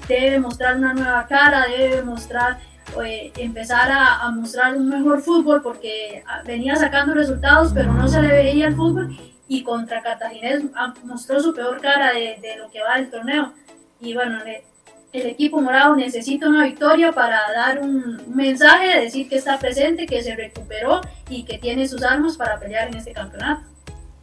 debe 0.09 0.40
mostrar 0.40 0.76
una 0.76 0.95
nueva 0.95 1.28
cara, 1.28 1.66
debe 1.69 2.02
mostrar, 2.02 2.59
eh, 3.02 3.32
empezar 3.36 3.90
a, 3.90 4.20
a, 4.20 4.30
mostrar 4.30 4.76
un 4.76 4.88
mejor 4.88 5.20
fútbol 5.22 5.62
porque 5.62 6.22
venía 6.44 6.76
sacando 6.76 7.14
resultados, 7.14 7.72
pero 7.74 7.92
no 7.92 8.06
se 8.06 8.20
le 8.22 8.28
veía 8.28 8.68
el 8.68 8.76
fútbol 8.76 9.16
y 9.48 9.62
contra 9.62 10.02
Cartaginés 10.02 10.64
mostró 11.04 11.40
su 11.40 11.54
peor 11.54 11.80
cara 11.80 12.12
de, 12.12 12.56
lo 12.58 12.70
que 12.70 12.80
va 12.80 12.96
del 12.96 13.10
torneo. 13.10 13.52
Y 14.00 14.14
bueno, 14.14 14.38
el 15.12 15.26
equipo 15.26 15.60
morado 15.60 15.94
necesita 15.96 16.48
una 16.48 16.64
victoria 16.64 17.12
para 17.12 17.40
dar 17.52 17.80
un 17.80 18.22
mensaje, 18.34 19.00
decir 19.00 19.28
que 19.28 19.36
está 19.36 19.58
presente, 19.58 20.06
que 20.06 20.22
se 20.22 20.34
recuperó 20.34 21.00
y 21.28 21.44
que 21.44 21.58
tiene 21.58 21.86
sus 21.86 22.02
armas 22.02 22.36
para 22.36 22.58
pelear 22.58 22.88
en 22.88 22.96
este 22.96 23.12
campeonato 23.12 23.74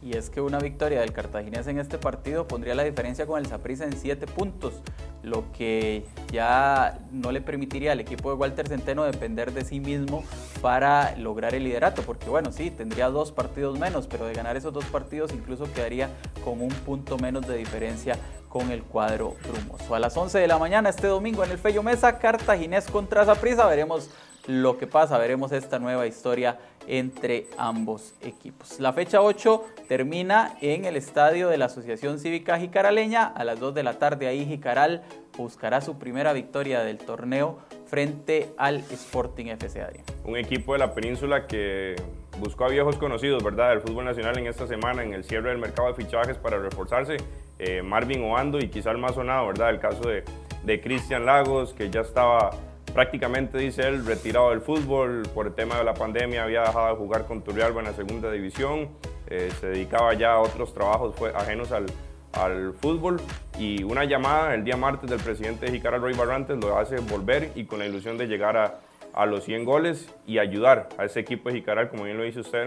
y 0.02 0.16
es 0.16 0.30
que 0.30 0.40
una 0.40 0.58
victoria 0.58 1.00
del 1.00 1.12
Cartaginés 1.12 1.66
en 1.68 1.78
este 1.78 1.96
partido 1.96 2.48
pondría 2.48 2.74
la 2.74 2.82
diferencia 2.82 3.24
con 3.24 3.38
el 3.38 3.46
Saprissa 3.46 3.84
en 3.84 3.96
7 3.96 4.26
puntos, 4.26 4.74
lo 5.22 5.44
que 5.52 6.04
ya 6.32 6.98
no 7.12 7.30
le 7.30 7.40
permitiría 7.40 7.92
al 7.92 8.00
equipo 8.00 8.30
de 8.30 8.36
Walter 8.36 8.66
Centeno 8.66 9.04
depender 9.04 9.52
de 9.52 9.64
sí 9.64 9.78
mismo 9.78 10.24
para 10.60 11.16
lograr 11.16 11.54
el 11.54 11.64
liderato, 11.64 12.02
porque 12.02 12.28
bueno, 12.28 12.50
sí, 12.50 12.70
tendría 12.70 13.08
dos 13.08 13.30
partidos 13.30 13.78
menos, 13.78 14.08
pero 14.08 14.26
de 14.26 14.34
ganar 14.34 14.56
esos 14.56 14.72
dos 14.72 14.84
partidos 14.86 15.32
incluso 15.32 15.72
quedaría 15.72 16.10
con 16.44 16.60
un 16.60 16.70
punto 16.70 17.16
menos 17.18 17.46
de 17.46 17.56
diferencia 17.56 18.18
con 18.48 18.70
el 18.70 18.82
cuadro 18.82 19.36
brumoso. 19.48 19.94
A 19.94 20.00
las 20.00 20.16
11 20.16 20.38
de 20.38 20.46
la 20.48 20.58
mañana 20.58 20.90
este 20.90 21.06
domingo 21.06 21.44
en 21.44 21.52
el 21.52 21.58
Fello 21.58 21.82
Mesa, 21.82 22.18
Cartaginés 22.18 22.86
contra 22.86 23.24
Saprissa, 23.24 23.66
veremos 23.66 24.10
lo 24.46 24.78
que 24.78 24.86
pasa, 24.86 25.18
veremos 25.18 25.52
esta 25.52 25.78
nueva 25.78 26.06
historia 26.06 26.58
entre 26.88 27.46
ambos 27.58 28.14
equipos. 28.22 28.80
La 28.80 28.92
fecha 28.92 29.22
8 29.22 29.64
termina 29.88 30.56
en 30.60 30.84
el 30.84 30.96
estadio 30.96 31.48
de 31.48 31.58
la 31.58 31.66
Asociación 31.66 32.18
Cívica 32.18 32.58
Jicaraleña. 32.58 33.24
A 33.24 33.44
las 33.44 33.60
2 33.60 33.74
de 33.74 33.82
la 33.82 33.98
tarde 33.98 34.26
ahí 34.26 34.44
Jicaral 34.44 35.02
buscará 35.36 35.80
su 35.80 35.98
primera 35.98 36.32
victoria 36.32 36.80
del 36.80 36.98
torneo 36.98 37.58
frente 37.86 38.52
al 38.56 38.78
Sporting 38.90 39.46
FC 39.46 39.82
Adrián. 39.82 40.04
Un 40.24 40.36
equipo 40.36 40.72
de 40.72 40.80
la 40.80 40.92
península 40.94 41.46
que 41.46 41.94
buscó 42.38 42.64
a 42.64 42.68
viejos 42.68 42.96
conocidos, 42.96 43.44
¿verdad?, 43.44 43.70
del 43.70 43.80
fútbol 43.80 44.04
nacional 44.04 44.38
en 44.38 44.46
esta 44.46 44.66
semana 44.66 45.02
en 45.02 45.12
el 45.12 45.24
cierre 45.24 45.50
del 45.50 45.58
mercado 45.58 45.88
de 45.88 45.94
fichajes 45.94 46.36
para 46.36 46.58
reforzarse. 46.58 47.18
Eh, 47.58 47.82
Marvin 47.82 48.24
Oando 48.24 48.58
y 48.58 48.68
quizá 48.68 48.90
el 48.90 48.98
más 48.98 49.14
sonado, 49.14 49.46
¿verdad?, 49.46 49.70
el 49.70 49.78
caso 49.78 50.00
de, 50.08 50.24
de 50.64 50.80
Cristian 50.80 51.26
Lagos, 51.26 51.74
que 51.74 51.90
ya 51.90 52.00
estaba 52.00 52.50
prácticamente, 52.92 53.58
dice 53.58 53.86
él, 53.88 54.04
retirado 54.06 54.50
del 54.50 54.60
fútbol 54.60 55.22
por 55.34 55.46
el 55.46 55.54
tema 55.54 55.76
de 55.76 55.84
la 55.84 55.94
pandemia, 55.94 56.44
había 56.44 56.62
dejado 56.62 56.88
de 56.88 56.94
jugar 56.96 57.26
con 57.26 57.42
Turrialba 57.42 57.80
en 57.80 57.86
la 57.86 57.92
segunda 57.92 58.30
división, 58.30 58.90
eh, 59.28 59.50
se 59.60 59.68
dedicaba 59.68 60.14
ya 60.14 60.34
a 60.34 60.38
otros 60.40 60.74
trabajos 60.74 61.14
fue, 61.14 61.30
ajenos 61.34 61.72
al, 61.72 61.86
al, 62.32 62.74
fútbol 62.74 63.20
y 63.58 63.82
una 63.82 64.04
llamada 64.04 64.54
el 64.54 64.64
día 64.64 64.76
martes 64.76 65.08
del 65.08 65.20
presidente 65.20 65.70
de 65.70 65.90
Roy 65.90 66.14
Barrantes, 66.14 66.58
lo 66.58 66.78
hace 66.78 66.96
volver 66.96 67.50
y 67.54 67.64
con 67.64 67.78
la 67.78 67.86
ilusión 67.86 68.18
de 68.18 68.26
llegar 68.26 68.56
a, 68.56 68.80
a 69.14 69.26
los 69.26 69.44
100 69.44 69.64
goles 69.64 70.08
y 70.26 70.38
ayudar 70.38 70.88
a 70.98 71.04
ese 71.04 71.20
equipo 71.20 71.48
de 71.48 71.56
Jicaral, 71.56 71.88
como 71.88 72.04
bien 72.04 72.16
lo 72.16 72.24
dice 72.24 72.40
usted, 72.40 72.66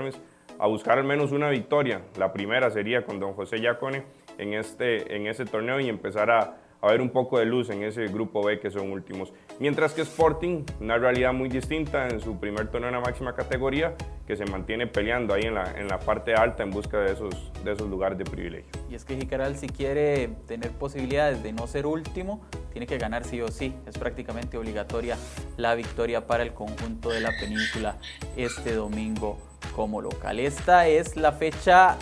a 0.57 0.67
buscar 0.67 0.97
al 0.97 1.03
menos 1.03 1.31
una 1.31 1.49
victoria. 1.49 2.01
La 2.17 2.31
primera 2.33 2.69
sería 2.71 3.05
con 3.05 3.19
don 3.19 3.33
José 3.33 3.59
Yacone 3.61 4.03
en, 4.37 4.53
este, 4.53 5.15
en 5.15 5.27
ese 5.27 5.45
torneo 5.45 5.79
y 5.79 5.89
empezar 5.89 6.31
a, 6.31 6.57
a 6.81 6.87
ver 6.87 7.01
un 7.01 7.09
poco 7.09 7.39
de 7.39 7.45
luz 7.45 7.69
en 7.69 7.83
ese 7.83 8.05
grupo 8.07 8.43
B 8.43 8.59
que 8.59 8.69
son 8.69 8.91
últimos. 8.91 9.33
Mientras 9.57 9.93
que 9.93 10.01
Sporting, 10.01 10.65
una 10.81 10.97
realidad 10.97 11.31
muy 11.31 11.47
distinta 11.47 12.09
en 12.09 12.19
su 12.19 12.37
primer 12.37 12.67
torneo 12.67 12.89
en 12.89 12.95
la 12.95 13.01
máxima 13.01 13.33
categoría, 13.35 13.95
que 14.27 14.35
se 14.35 14.45
mantiene 14.45 14.85
peleando 14.85 15.33
ahí 15.33 15.43
en 15.43 15.53
la, 15.53 15.79
en 15.79 15.87
la 15.87 15.97
parte 15.97 16.33
alta 16.33 16.63
en 16.63 16.71
busca 16.71 16.99
de 16.99 17.13
esos, 17.13 17.53
de 17.63 17.71
esos 17.71 17.89
lugares 17.89 18.17
de 18.17 18.25
privilegio. 18.25 18.69
Y 18.89 18.95
es 18.95 19.05
que 19.05 19.15
Jicaral 19.15 19.55
si 19.55 19.67
quiere 19.67 20.27
tener 20.45 20.71
posibilidades 20.71 21.41
de 21.41 21.53
no 21.53 21.67
ser 21.67 21.85
último, 21.85 22.41
tiene 22.73 22.85
que 22.85 22.97
ganar 22.97 23.23
sí 23.23 23.39
o 23.39 23.47
sí. 23.47 23.73
Es 23.87 23.97
prácticamente 23.97 24.57
obligatoria 24.57 25.17
la 25.55 25.73
victoria 25.75 26.27
para 26.27 26.43
el 26.43 26.53
conjunto 26.53 27.09
de 27.09 27.21
la 27.21 27.31
península 27.39 27.95
este 28.35 28.73
domingo 28.73 29.37
como 29.75 30.01
local. 30.01 30.39
Esta 30.39 30.87
es 30.87 31.17
la 31.17 31.33
fecha 31.33 31.97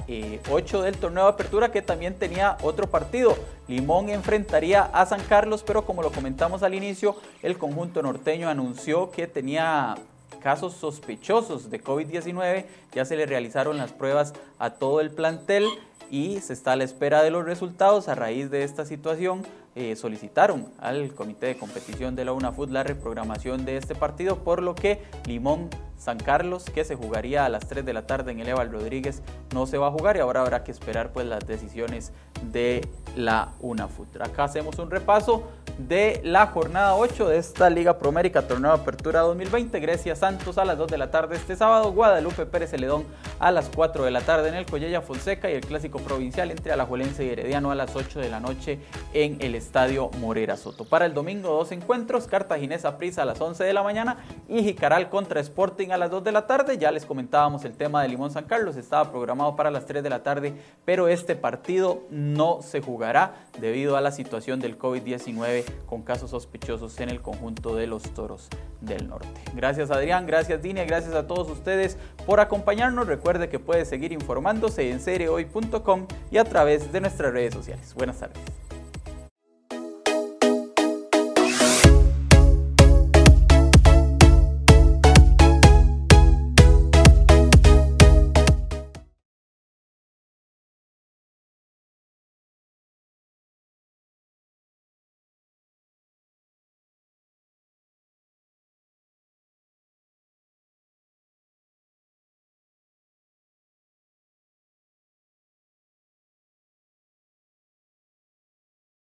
8 0.50 0.80
eh, 0.80 0.86
del 0.86 0.98
torneo 0.98 1.24
de 1.24 1.30
apertura 1.30 1.72
que 1.72 1.82
también 1.82 2.13
tenía 2.15 2.58
otro 2.62 2.89
partido. 2.89 3.36
Limón 3.68 4.10
enfrentaría 4.10 4.84
a 4.84 5.06
San 5.06 5.22
Carlos, 5.22 5.63
pero 5.65 5.86
como 5.86 6.03
lo 6.03 6.12
comentamos 6.12 6.63
al 6.63 6.75
inicio, 6.75 7.15
el 7.42 7.58
conjunto 7.58 8.01
norteño 8.01 8.50
anunció 8.50 9.10
que 9.10 9.27
tenía 9.27 9.96
casos 10.42 10.74
sospechosos 10.74 11.70
de 11.72 11.82
COVID-19. 11.82 12.65
Ya 12.94 13.06
se 13.06 13.15
le 13.15 13.25
realizaron 13.25 13.77
las 13.77 13.92
pruebas 13.92 14.34
a 14.60 14.72
todo 14.72 15.01
el 15.01 15.10
plantel 15.10 15.68
y 16.13 16.41
se 16.41 16.53
está 16.53 16.74
a 16.74 16.75
la 16.75 16.84
espera 16.84 17.24
de 17.24 17.32
los 17.32 17.43
resultados. 17.43 18.08
A 18.08 18.13
raíz 18.13 18.51
de 18.51 18.62
esta 18.62 18.86
situación, 18.86 19.41
eh, 19.74 19.96
solicitaron 19.96 20.67
al 20.77 21.12
comité 21.15 21.48
de 21.48 21.58
competición 21.58 22.15
de 22.15 22.24
la 22.24 22.34
UNAFUT 22.34 22.70
la 22.70 22.84
reprogramación 22.84 23.65
de 23.65 23.77
este 23.77 23.96
partido, 23.96 24.38
por 24.43 24.62
lo 24.62 24.75
que 24.75 25.01
Limón 25.25 25.72
San 25.98 26.20
Carlos, 26.20 26.65
que 26.65 26.84
se 26.84 26.93
jugaría 26.93 27.46
a 27.46 27.50
las 27.50 27.67
3 27.67 27.84
de 27.84 27.93
la 27.93 28.05
tarde 28.05 28.32
en 28.32 28.41
el 28.41 28.48
Eval 28.48 28.72
Rodríguez, 28.72 29.24
no 29.55 29.65
se 29.65 29.79
va 29.79 29.88
a 29.88 29.91
jugar 29.91 30.15
y 30.15 30.20
ahora 30.20 30.41
habrá 30.41 30.63
que 30.63 30.72
esperar 30.72 31.12
pues 31.12 31.25
las 31.25 31.48
decisiones 31.48 32.12
de 32.51 32.88
la 33.15 33.53
UNAFUT. 33.62 34.22
Acá 34.22 34.43
hacemos 34.43 34.77
un 34.77 34.91
repaso 34.91 35.50
de 35.77 36.22
la 36.24 36.48
jornada 36.48 36.96
8 36.96 37.30
de 37.30 37.38
esta 37.38 37.70
Liga 37.70 37.98
Promérica 37.98 38.48
Torneo 38.48 38.72
de 38.75 38.82
Apertura 38.82 39.22
2020. 39.22 39.80
Grecia 39.80 40.15
Santos 40.15 40.58
a 40.58 40.65
las 40.65 40.77
2 40.77 40.92
de 40.92 40.98
la 40.98 41.12
tarde 41.12 41.36
este 41.36 41.56
sábado, 41.56 41.92
Guadalupe 41.92 42.46
Pérez 42.46 42.72
Celedón 42.72 43.06
a 43.39 43.51
las 43.51 43.70
4 43.75 44.06
de 44.06 44.12
la 44.12 44.22
tarde 44.22 44.50
en 44.50 44.56
el 44.56 44.65
Collella 44.65 45.01
Fonseca 45.01 45.50
y 45.50 45.56
el 45.56 45.65
clásico 45.65 46.00
provincial 46.00 46.51
entre 46.51 46.72
Alajuelense 46.72 47.25
y 47.25 47.30
Herediano 47.30 47.72
a 47.72 47.75
las 47.75 47.96
8 47.96 48.20
de 48.20 48.30
la 48.30 48.39
noche 48.39 48.80
en 49.13 49.42
el 49.42 49.56
Estadio 49.56 50.10
Morera 50.20 50.58
Soto. 50.58 50.86
Para 50.86 51.06
el 51.06 51.13
domingo 51.13 51.50
dos 51.50 51.72
encuentros, 51.72 52.27
Cartaginesa 52.27 52.98
Prisa 52.98 53.24
a 53.24 53.25
las 53.25 53.42
11 53.42 53.63
de 53.63 53.74
la 53.74 53.84
mañana 53.84 54.18
y 54.48 54.63
Jicaral 54.63 55.10
contra 55.10 55.39
Sporting 55.42 55.89
a 55.89 55.98
las 55.98 56.12
2 56.12 56.24
de 56.24 56.32
la 56.32 56.48
tarde. 56.48 56.77
Ya 56.77 56.92
les 56.92 57.06
comentábamos 57.06 57.65
el 57.65 57.74
tema 57.74 58.01
de 58.01 58.10
Limón 58.10 58.32
San 58.32 58.46
Carlos, 58.46 58.75
estaba 58.75 59.12
programado 59.12 59.56
para 59.56 59.72
las 59.72 59.86
3 59.86 60.03
de 60.03 60.10
la 60.10 60.24
tarde, 60.24 60.53
pero 60.86 61.08
este 61.08 61.36
partido 61.36 62.03
no 62.10 62.62
se 62.62 62.82
jugará 62.82 63.48
debido 63.60 63.98
a 63.98 64.01
la 64.01 64.12
situación 64.12 64.60
del 64.60 64.77
COVID-19 64.77 65.62
con 65.86 66.01
casos 66.03 66.32
sospechosos 66.32 67.00
en 67.00 67.10
el 67.10 67.22
conjunto 67.22 67.75
de 67.75 67.88
los 67.88 68.03
Toros 68.13 68.50
del 68.82 69.08
Norte. 69.08 69.27
Gracias 69.55 69.91
Adrián, 69.91 70.25
gracias 70.25 70.62
Dinia, 70.62 70.86
gracias 70.86 71.13
a 71.15 71.27
todos 71.27 71.50
ustedes 71.50 71.98
por 72.25 72.39
acompañarnos. 72.39 73.08
Recuerde 73.08 73.50
que 73.50 73.60
puede 73.60 73.86
seguir 73.86 74.12
informándose 74.12 74.89
en 74.91 75.00
seriehoy.com 75.00 76.08
y 76.32 76.38
a 76.38 76.43
través 76.43 76.91
de 76.91 77.01
nuestras 77.01 77.34
redes 77.34 77.53
sociales. 77.53 77.93
Buenas 77.96 78.20
tardes. 78.20 78.41